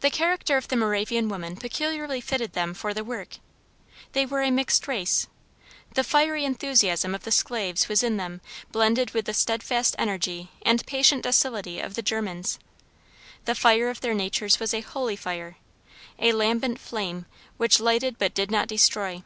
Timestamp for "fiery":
6.04-6.44